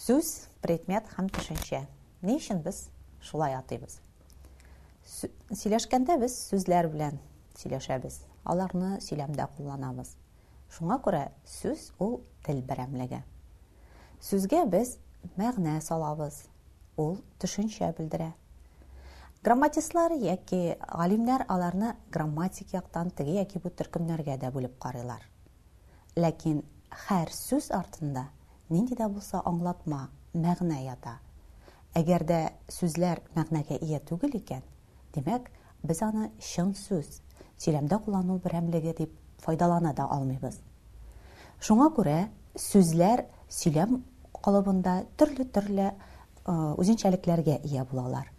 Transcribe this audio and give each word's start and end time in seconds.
сүз 0.00 0.28
предмет 0.64 1.04
һәм 1.12 1.26
төшенчә 1.36 1.78
ни 2.24 2.34
өчен 2.40 2.60
без 2.64 2.76
шулай 3.30 3.52
атыйбыз 3.56 3.96
сөйләшкәндә 5.14 6.14
без 6.22 6.36
сүзләр 6.48 6.88
белән 6.94 7.18
сөйләшәбез 7.60 8.16
аларны 8.52 8.94
сөйләмдә 9.06 9.48
кулланабыз 9.58 10.14
шуңа 10.76 10.96
күрә 11.04 11.20
сүз 11.56 11.84
ул 12.06 12.16
тел 12.48 12.62
берәмлеге 12.72 13.18
сүзгә 14.30 14.62
без 14.76 14.94
мәгънә 15.42 15.76
салабыз 15.90 16.38
ул 17.04 17.20
төшенчә 17.44 17.92
белдерә 18.00 18.30
грамматистлар 19.44 20.16
яки 20.24 20.62
галимнәр 20.96 21.44
аларны 21.58 21.92
грамматик 22.18 22.72
яктан 22.78 23.12
теге 23.22 23.36
яки 23.42 23.60
бу 23.60 23.68
төркемнәргә 23.80 24.40
дә 24.46 24.54
бүлеп 24.56 24.80
карыйлар 24.86 25.28
ләкин 26.16 26.64
һәр 27.06 27.36
сүз 27.44 27.74
артында 27.82 28.30
нинди 28.70 28.94
дә 28.94 29.08
булса 29.10 29.40
аңлатма, 29.46 30.08
мәгънә 30.34 30.76
ята. 30.84 31.16
Әгәр 31.98 32.22
дә 32.26 32.40
сүзләр 32.70 33.18
мәгънәгә 33.34 33.80
ия 33.82 33.98
түгел 34.06 34.36
икән, 34.38 34.62
димәк, 35.14 35.50
без 35.82 36.00
аны 36.06 36.28
чын 36.42 36.70
сүз, 36.78 37.16
сөйләмдә 37.60 37.98
куллану 38.04 38.38
берәмлеге 38.42 38.94
дип 39.00 39.16
файдалана 39.42 39.92
да 39.94 40.06
алмыйбыз. 40.06 40.60
Шуңа 41.60 41.90
күрә 41.92 42.28
сүзләр 42.58 43.24
сөйләм 43.50 44.04
калыбында 44.44 45.00
төрле-төрле 45.18 45.90
э, 46.46 46.52
үзенчәлекләргә 46.78 47.58
ия 47.66 47.84
булалар. 47.90 48.30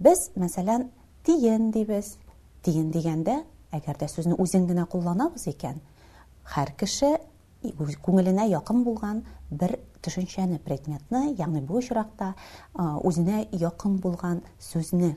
Без, 0.00 0.30
мәсәлән, 0.34 0.88
тиен 1.24 1.70
дибез. 1.72 2.16
Тиен 2.62 2.90
дигәндә, 2.94 3.40
әгәр 3.74 3.96
дә 3.98 4.06
сүзне 4.08 4.36
үзен 4.38 4.66
генә 4.68 4.84
кулланабыз 4.86 5.48
икән, 5.50 5.80
һәр 6.56 6.70
кеше 6.78 7.16
күңеленә 8.04 8.44
яқын 8.50 8.80
булған 8.84 9.20
бер 9.50 9.76
төшенчәне 10.02 10.58
предметны, 10.64 11.34
яңы 11.38 11.60
бу 11.62 11.76
очракта 11.78 12.32
үзенә 12.74 13.44
яқын 13.60 13.98
булган 14.02 14.40
сүзне 14.60 15.12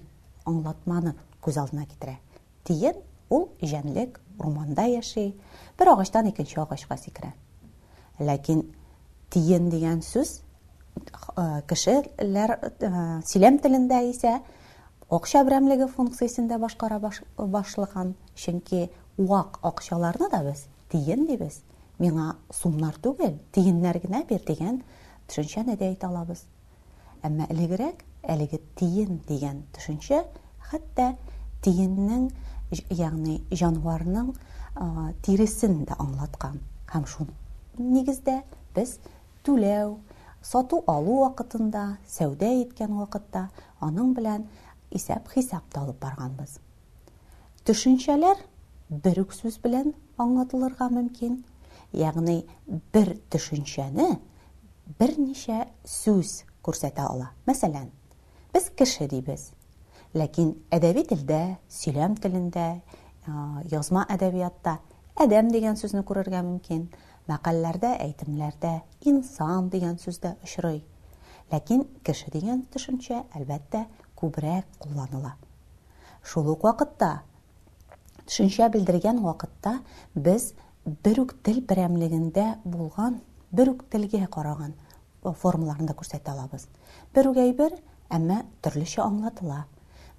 аңлатманы 0.45 1.15
күз 1.41 1.57
алдына 1.61 1.87
китерә. 1.89 2.17
Тиен 2.65 2.99
ул 3.33 3.47
җәнлек 3.61 4.19
романда 4.39 4.85
яши, 4.91 5.33
бер 5.77 5.93
агачтан 5.95 6.29
икенче 6.29 6.61
агачка 6.61 6.97
сикерә. 6.97 7.33
Ләкин 8.19 8.63
тиен 9.33 9.69
дигән 9.71 10.03
сүз 10.05 10.41
кешеләр 11.67 12.59
силәм 13.25 13.57
телендә 13.59 14.03
исә 14.11 14.39
акча 15.09 15.41
берәмлеге 15.43 15.87
функциясендә 15.87 16.59
башкара 16.61 17.01
башлаган, 17.37 18.13
чөнки 18.35 18.89
уақ 19.17 19.59
акчаларны 19.63 20.29
да 20.29 20.43
без 20.43 20.67
тиен 20.91 21.25
дибез 21.25 21.63
миңа 22.03 22.23
сумнар 22.55 22.95
түгел 23.03 23.35
тиеннәр 23.55 23.97
генә 24.03 24.23
бир 24.27 24.41
дигән 24.47 24.79
дә 25.29 25.75
әйтә 25.75 26.07
алабыз 26.07 26.41
әмма 27.23 27.45
элегрәк 27.53 28.01
әлеге 28.33 28.59
тиен 28.81 29.13
дигән 29.29 29.61
төшенчә 29.77 30.23
хәтта 30.71 31.05
тиеннең 31.63 32.27
ягъни 32.89 33.37
жануарның 33.51 34.33
тиресен 35.23 35.85
дә 35.87 35.95
аңлаткан 36.03 36.59
һәм 36.93 37.07
шул 37.07 37.29
нигездә 37.77 38.41
без 38.75 38.97
түләү 39.47 39.95
сату 40.45 40.83
алу 40.91 41.19
вакытында 41.23 41.85
сәүдә 42.17 42.51
иткән 42.65 42.97
вакытта 42.99 43.47
аның 43.79 44.11
белән 44.19 44.47
исәп 44.91 45.31
хисап 45.31 45.63
та 45.71 45.85
алып 45.85 46.01
барганбыз 46.03 46.59
төшенчәләр 47.65 48.43
бер 48.89 49.23
үк 49.23 49.33
сүз 49.33 49.57
белән 49.63 49.95
аңлатылырга 50.23 50.91
мөмкин 50.93 51.39
ягъни 51.93 52.45
бер 52.93 53.13
төшүнчәне 53.31 54.15
бер 54.99 55.13
нишә 55.19 55.61
сүз 55.85 56.39
күрсәтә 56.65 57.05
ала. 57.05 57.29
Мәсәлән, 57.47 57.89
без 58.53 58.69
кеше 58.71 59.07
дибез. 59.09 59.51
Ләкин 60.15 60.53
әдәби 60.73 61.03
телдә, 61.09 61.59
сөйләм 61.69 62.15
телендә, 62.23 62.81
язма 63.71 64.05
әдәбиятта 64.09 64.77
адам 65.19 65.49
дигән 65.51 65.77
сүзне 65.79 66.01
күрергә 66.03 66.41
мөмкин, 66.45 66.87
мәкаләләрдә, 67.29 67.93
әйтемләрдә 68.05 68.81
инсан 69.09 69.69
дигән 69.69 69.99
сүздә 69.99 70.35
очрый. 70.43 70.83
Ләкин 71.51 71.85
кеше 72.05 72.31
дигән 72.31 72.65
төшүнчә 72.73 73.23
әлбәттә 73.37 73.85
күбрәк 74.17 74.65
кулланыла. 74.79 75.35
Шул 76.23 76.49
ук 76.53 76.63
вакытта 76.63 77.21
Шинча 78.27 78.69
белдергән 78.73 79.19
вакытта 79.21 79.81
без 80.15 80.53
бер 80.85 81.17
үк 81.23 81.31
тел 81.41 81.59
берәмлегендә 81.69 82.43
булган 82.63 83.15
бер 83.57 83.71
үк 83.73 83.85
телгә 83.89 84.27
караган 84.29 84.75
э, 85.23 85.31
формаларында 85.33 85.95
күрсәтә 85.97 86.33
алабыз. 86.35 86.67
Бер 87.13 87.31
үк 87.31 87.39
әйбер, 87.41 87.73
әмма 88.13 88.43
төрлечә 88.61 89.01
аңлатыла. 89.01 89.63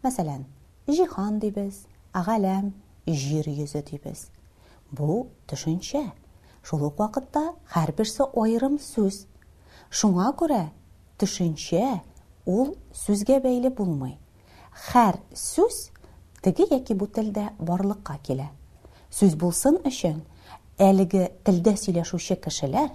Мәсәлән, 0.03 0.43
җиһан 0.91 1.39
дибез, 1.39 1.85
агалам, 2.13 2.73
җир 3.07 3.47
дибез. 3.83 4.27
Бу 4.91 5.29
төшенчә. 5.47 6.09
Шул 6.67 6.81
вакытта 6.99 7.55
һәр 7.77 7.95
аерым 8.35 8.81
сүз. 8.81 9.27
Шуңа 9.91 10.33
күрә 10.35 10.71
төшенчә 11.17 12.01
ул 12.45 12.75
сүзгә 12.93 13.39
бәйле 13.41 13.71
булмый. 13.71 14.19
Хәр 14.91 15.21
сүз 15.33 15.93
теге 16.43 16.67
яки 16.71 16.93
бу 16.93 17.07
телдә 17.07 17.53
барлыкка 17.61 18.19
килә. 18.25 18.51
Сүз 19.11 19.37
булсын 19.39 19.79
өчен, 19.87 20.23
Әлеге 20.85 21.21
телдә 21.47 21.73
сөйләшүче 21.81 22.35
кешеләр 22.45 22.89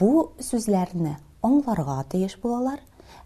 бу 0.00 0.08
сүзләрне 0.48 1.16
аңларга 1.48 1.96
тиеш 2.12 2.36
булалар 2.42 2.82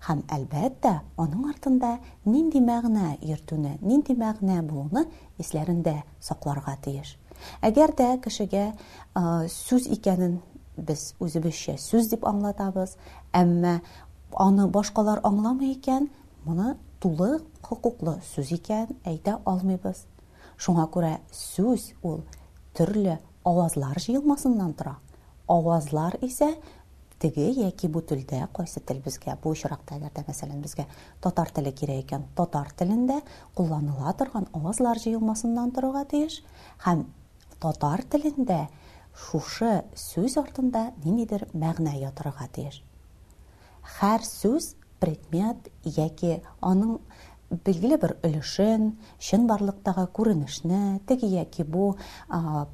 һәм 0.07 0.23
әлбәттә 0.37 0.93
аның 1.25 1.43
артында 1.51 1.91
нинди 2.25 2.63
мәгънә 2.69 3.11
йөртүне, 3.19 3.75
нинди 3.83 4.17
мәгънә 4.23 4.63
булуны 4.71 5.03
исләрендә 5.45 5.95
сакларга 6.29 6.79
тиеш. 6.85 7.13
Әгәр 7.69 7.93
дә 7.99 8.07
кешегә 8.25 8.65
сүз 9.53 9.91
икәнен 9.99 10.39
без 10.79 11.11
үзебезчә 11.21 11.77
сүз 11.79 12.09
дип 12.15 12.25
аңлатабыз, 12.29 12.97
әмма 13.37 13.83
аны 14.47 14.65
башкалар 14.69 15.21
аңламый 15.29 15.75
икән, 15.75 16.09
моны 16.49 16.79
тулы 17.05 17.43
хукуклы 17.61 18.17
сүз 18.33 18.55
икән 18.57 18.97
әйтә 19.13 19.37
алмыйбыз. 19.45 20.07
Шуңа 20.57 20.89
күрә 20.97 21.19
сүз 21.37 21.91
ул 22.03 22.23
төрле 22.75 23.19
авазлар 23.45 23.99
җыелмасынан 24.01 24.73
тора. 24.77 24.95
Авазлар 25.53 26.17
исе 26.25 26.49
диге 27.21 27.51
яки 27.61 27.89
бу 27.89 28.01
телдә, 28.05 28.41
гасыта 28.57 28.87
телбезгә 28.91 29.37
бушракта 29.43 29.97
әгәр 29.99 30.13
дә 30.17 30.23
мәсәлән, 30.29 30.63
безгә 30.65 30.87
татар 31.25 31.51
теле 31.55 31.73
кирәк 31.73 32.05
икән. 32.07 32.25
Татар 32.37 32.71
тілінде 32.77 33.21
кулланыла 33.55 34.15
торган 34.17 34.49
авызлар 34.53 34.97
җыелмасынан 35.03 35.71
торага 35.77 36.05
тиеш 36.09 36.41
һәм 36.87 37.05
татар 37.61 38.03
телендә 38.11 38.65
шушы 39.15 39.85
сүз 39.95 40.39
артында 40.41 40.93
ниндидер 41.05 41.47
мәгънә 41.53 41.95
ятырга 42.01 42.49
тиеш. 42.53 42.83
Хәр 44.01 44.25
сүз 44.25 44.75
предмет 45.01 45.69
яки 45.85 46.41
аның 46.65 46.97
билгеле 47.63 47.97
бер 48.01 48.15
өлешен 48.23 48.91
чын 49.23 49.47
барлыктагы 49.47 50.07
күренешне 50.13 51.01
теге 51.09 51.29
яки 51.35 51.63
бу 51.63 51.97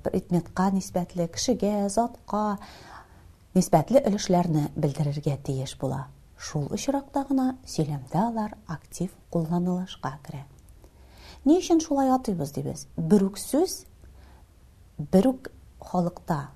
предметка 0.04 0.70
нисбәтле 0.72 1.26
кешегә 1.34 1.88
затка 1.91 2.58
нисбәтле 3.54 4.02
өлешләрне 4.10 4.68
белдерергә 4.76 5.36
тиеш 5.48 5.76
була 5.80 6.04
шул 6.38 6.68
очракта 6.74 7.24
гына 7.28 7.52
сөйләмдә 7.68 8.22
алар 8.30 8.54
актив 8.68 9.10
кулланылышка 9.30 10.16
керә 10.26 10.44
ни 11.44 11.59
өчен 11.59 11.80
шулай 11.84 12.10
атыйбыз 12.15 12.53
дибез 12.56 12.86
бер 12.97 13.26
үк 13.28 13.38
сүз 13.41 13.83
бер 14.98 15.30
үк 15.34 15.50
халыкта 15.91 16.47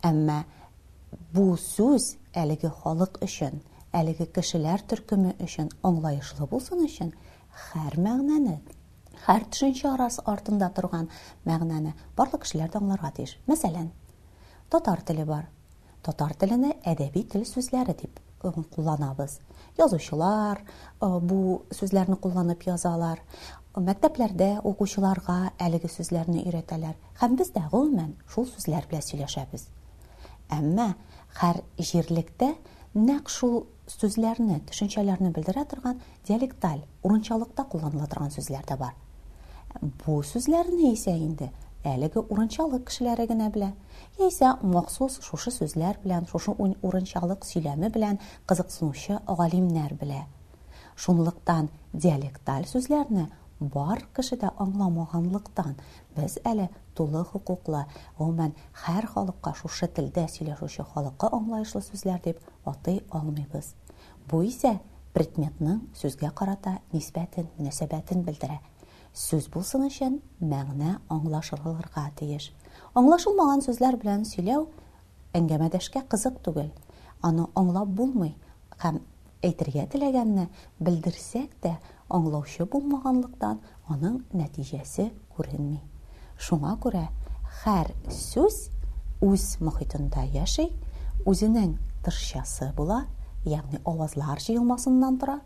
әмма 0.04 0.44
бу 1.34 1.42
сүз 1.62 2.04
әлеге 2.42 2.70
халык 2.82 3.18
өчен, 3.26 3.58
әлеге 3.98 4.26
кешеләр 4.38 4.82
төркеме 4.92 5.34
өчен 5.44 5.68
аңлаешлы 5.90 6.48
булсын 6.52 6.80
өчен 6.86 7.12
һәр 7.68 7.98
мәгънәне 8.06 8.54
һәр 9.26 9.44
төшенчә 9.54 9.92
арасы 9.94 10.24
артында 10.32 10.70
торган 10.78 11.06
мәгънәне 11.50 11.92
барлык 12.20 12.44
кешеләр 12.46 12.72
дә 12.74 12.80
аңларга 12.82 13.12
тиеш. 13.20 13.36
Мәсәлән, 13.46 13.88
татар 14.70 15.02
теле 15.02 15.24
бар. 15.30 15.46
Татар 16.04 16.34
теленә 16.40 16.74
әдәби 16.84 17.22
тел 17.32 17.46
сүзләре 17.48 17.94
дип 18.00 18.18
кулланабыз. 18.44 19.38
Язучылар 19.78 20.60
бу 21.00 21.62
сүзләрне 21.72 22.16
кулланып 22.20 22.66
язалар. 22.68 23.22
Мәктәпләрдә 23.74 24.50
оқучыларга 24.60 25.50
әлеге 25.58 25.88
сүзләрне 25.90 26.44
өйрәтәләр. 26.44 26.98
Һәм 27.22 27.38
без 27.40 27.50
дә 27.54 27.64
гомумән 27.72 28.12
шул 28.30 28.44
сүзләр 28.46 28.84
белән 28.90 29.02
сөйләшәбез 29.08 29.64
әмма 30.52 30.94
һәр 31.40 31.60
җирлектә 31.80 32.50
нәкъ 32.94 33.30
шул 33.32 33.64
сүзләрне, 33.90 34.60
төшенчәләрне 34.68 35.30
белдерә 35.34 35.64
торган 35.68 35.98
диалекталь, 36.26 36.84
урынчалыкта 37.02 37.64
кулланыла 37.64 38.06
торган 38.06 38.30
сүзләр 38.32 38.64
дә 38.68 38.76
бар. 38.80 38.94
Бу 40.04 40.22
сүзләрне 40.22 40.92
исә 40.94 41.16
инде 41.18 41.50
әлеге 41.84 42.22
урынчалык 42.22 42.86
кешеләре 42.88 43.26
генә 43.26 43.50
белә. 43.52 43.72
Яисә 44.18 44.54
махсус 44.62 45.18
шушы 45.20 45.50
сүзләр 45.50 45.98
белән, 46.04 46.28
шушы 46.30 46.52
урынчалык 46.54 47.44
сөйләме 47.44 47.90
белән 47.90 48.20
кызыксынучы 48.46 49.20
галимнәр 49.26 49.94
белә. 49.94 50.22
Шунлыктан 50.96 51.68
диалекталь 51.92 52.66
сүзләрне 52.70 53.28
бар 53.60 54.02
кеше 54.16 54.36
дә 54.36 54.48
аңламаганлыктан 54.60 55.76
без 56.16 56.38
әле 56.46 56.68
тулы 56.96 57.22
хукуклы 57.24 57.84
гомен 58.18 58.52
һәр 58.86 59.06
халыкка 59.06 59.52
шушы 59.54 59.86
телдә 59.86 60.24
сөйләшүче 60.28 60.86
халыкка 60.94 61.30
аңлаешлы 61.36 61.82
сүзләр 61.82 62.20
дип 62.24 62.40
атый 62.64 63.02
алмыйбыз. 63.10 63.74
Бу 64.28 64.42
исә 64.46 64.78
предметның 65.14 65.80
сүзгә 65.98 66.32
карата 66.34 66.78
нисбәтен, 66.92 67.46
мөнәсәбәтен 67.58 68.24
белдерә. 68.26 68.58
Сүз 69.14 69.46
булсын 69.54 69.84
өчен 69.86 70.18
мәгънә 70.40 70.96
аңлашылырга 71.14 72.08
тиеш. 72.18 72.50
Аңлашылмаган 72.98 73.62
сүзләр 73.62 73.98
белән 74.02 74.24
сөйләү 74.26 74.66
әңгәмәдәшкә 75.38 76.02
кызык 76.10 76.40
түгел. 76.42 76.72
Аны 77.22 77.46
аңлап 77.54 77.88
булмый 77.94 78.34
һәм 78.82 78.98
әйтергә 79.46 79.86
теләгәнне 79.92 80.48
белдерсәк 80.80 81.54
тә, 81.62 81.76
аңлаушы 82.12 82.64
булмаганлыктан 82.68 83.60
аның 83.94 84.18
нәтиҗәсе 84.36 85.06
күренми. 85.36 85.80
Шуңа 86.46 86.74
күрә 86.82 87.06
һәр 87.62 87.90
сүз 88.12 88.58
үз 89.24 89.44
мохитында 89.64 90.24
яшәй, 90.34 90.70
үзенең 91.26 91.76
тыршасы 92.04 92.70
була, 92.76 93.04
ягъни 93.44 93.80
авазлар 93.86 94.42
җыелмасыннан 94.44 95.18
тора, 95.20 95.40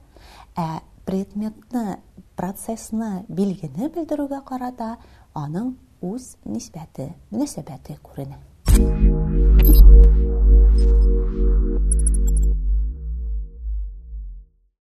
ә 0.57 0.83
предметны, 1.07 1.99
процессны 2.37 3.25
билгене 3.29 3.89
белдерүгә 3.95 4.43
карата 4.45 4.97
аның 5.35 5.77
үз 6.03 6.35
нисбәте, 6.45 7.13
мөнәсәбәте 7.31 7.99
күренә. 8.03 8.37